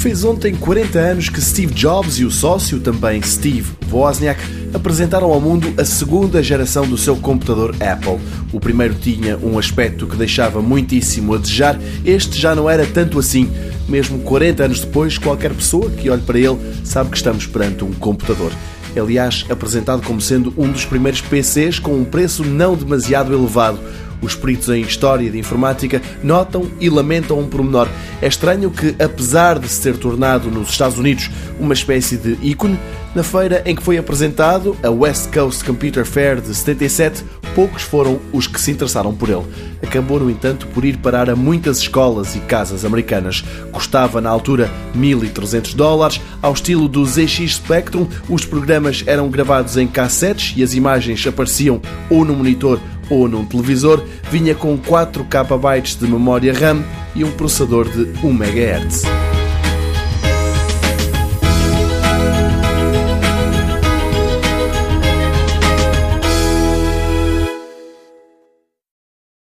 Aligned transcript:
Fez 0.00 0.24
ontem 0.24 0.54
40 0.54 0.98
anos 0.98 1.28
que 1.28 1.42
Steve 1.42 1.74
Jobs 1.74 2.18
e 2.18 2.24
o 2.24 2.30
sócio, 2.30 2.80
também 2.80 3.20
Steve 3.20 3.70
Wozniak, 3.92 4.40
apresentaram 4.72 5.30
ao 5.30 5.38
mundo 5.38 5.74
a 5.76 5.84
segunda 5.84 6.42
geração 6.42 6.88
do 6.88 6.96
seu 6.96 7.16
computador 7.16 7.76
Apple. 7.78 8.18
O 8.50 8.58
primeiro 8.58 8.94
tinha 8.94 9.36
um 9.36 9.58
aspecto 9.58 10.06
que 10.06 10.16
deixava 10.16 10.62
muitíssimo 10.62 11.34
a 11.34 11.38
desejar, 11.38 11.78
este 12.02 12.40
já 12.40 12.54
não 12.54 12.68
era 12.68 12.86
tanto 12.86 13.18
assim. 13.18 13.52
Mesmo 13.86 14.20
40 14.20 14.64
anos 14.64 14.80
depois, 14.80 15.18
qualquer 15.18 15.52
pessoa 15.52 15.90
que 15.90 16.08
olhe 16.08 16.22
para 16.22 16.38
ele 16.38 16.58
sabe 16.82 17.10
que 17.10 17.18
estamos 17.18 17.46
perante 17.46 17.84
um 17.84 17.92
computador. 17.92 18.52
Aliás, 18.96 19.44
apresentado 19.50 20.02
como 20.02 20.20
sendo 20.20 20.52
um 20.56 20.72
dos 20.72 20.86
primeiros 20.86 21.20
PCs 21.20 21.78
com 21.78 21.94
um 21.94 22.04
preço 22.04 22.42
não 22.42 22.74
demasiado 22.74 23.34
elevado. 23.34 23.78
Os 24.22 24.34
peritos 24.34 24.68
em 24.68 24.82
História 24.82 25.30
de 25.30 25.38
Informática 25.38 26.00
notam 26.22 26.70
e 26.80 26.90
lamentam 26.90 27.38
um 27.38 27.48
pormenor. 27.48 27.88
É 28.20 28.26
estranho 28.26 28.70
que, 28.70 28.94
apesar 29.02 29.58
de 29.58 29.68
se 29.68 29.80
ter 29.80 29.96
tornado 29.96 30.50
nos 30.50 30.70
Estados 30.70 30.98
Unidos 30.98 31.30
uma 31.58 31.74
espécie 31.74 32.16
de 32.16 32.38
ícone, 32.42 32.78
na 33.14 33.24
feira 33.24 33.60
em 33.66 33.74
que 33.74 33.82
foi 33.82 33.98
apresentado, 33.98 34.76
a 34.82 34.90
West 34.90 35.32
Coast 35.32 35.64
Computer 35.64 36.04
Fair 36.04 36.40
de 36.40 36.54
77, 36.54 37.24
poucos 37.56 37.82
foram 37.82 38.20
os 38.32 38.46
que 38.46 38.60
se 38.60 38.70
interessaram 38.70 39.12
por 39.12 39.28
ele. 39.28 39.44
Acabou, 39.82 40.20
no 40.20 40.30
entanto, 40.30 40.68
por 40.68 40.84
ir 40.84 40.98
parar 40.98 41.28
a 41.28 41.34
muitas 41.34 41.78
escolas 41.78 42.36
e 42.36 42.40
casas 42.40 42.84
americanas. 42.84 43.42
Custava, 43.72 44.20
na 44.20 44.30
altura, 44.30 44.70
1.300 44.96 45.74
dólares. 45.74 46.20
Ao 46.40 46.52
estilo 46.52 46.88
do 46.88 47.04
ZX 47.04 47.54
Spectrum, 47.54 48.06
os 48.28 48.44
programas 48.44 49.02
eram 49.06 49.28
gravados 49.28 49.76
em 49.76 49.88
cassetes 49.88 50.54
e 50.56 50.62
as 50.62 50.74
imagens 50.74 51.26
apareciam 51.26 51.80
ou 52.08 52.24
no 52.24 52.34
monitor 52.34 52.78
ou 53.10 53.28
num 53.28 53.44
televisor, 53.44 54.02
vinha 54.30 54.54
com 54.54 54.78
4 54.78 55.24
KB 55.24 55.82
de 55.98 56.06
memória 56.06 56.54
RAM 56.54 56.82
e 57.14 57.24
um 57.24 57.32
processador 57.32 57.88
de 57.90 58.24
1 58.24 58.30
MHz. 58.30 59.39